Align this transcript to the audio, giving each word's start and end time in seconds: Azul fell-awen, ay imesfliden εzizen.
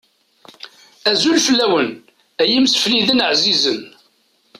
Azul 1.09 1.37
fell-awen, 1.47 1.91
ay 2.41 2.51
imesfliden 2.57 3.23
εzizen. 3.29 3.81